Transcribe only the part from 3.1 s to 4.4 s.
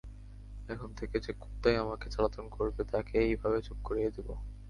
এই ভাবে চুপ করিয়ে দিব।